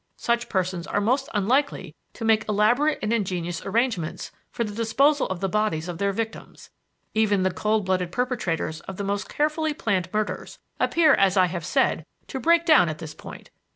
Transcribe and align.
Such 0.17 0.49
persons 0.49 0.87
are 0.87 0.99
most 0.99 1.29
unlikely 1.31 1.93
to 2.13 2.25
make 2.25 2.49
elaborate 2.49 2.97
and 3.03 3.13
ingenious 3.13 3.63
arrangements 3.63 4.31
for 4.49 4.63
the 4.63 4.73
disposal 4.73 5.27
of 5.27 5.41
the 5.41 5.47
bodies 5.47 5.87
of 5.87 5.99
their 5.99 6.11
victims. 6.11 6.71
Even 7.13 7.43
the 7.43 7.51
cold 7.51 7.85
blooded 7.85 8.11
perpetrators 8.11 8.81
of 8.87 8.97
the 8.97 9.03
most 9.03 9.29
carefully 9.29 9.75
planned 9.75 10.09
murders 10.11 10.57
appear 10.79 11.13
as 11.13 11.37
I 11.37 11.45
have 11.45 11.63
said, 11.67 12.07
to 12.29 12.39
break 12.39 12.65
down 12.65 12.89
at 12.89 12.97
this 12.97 13.13
point. 13.13 13.51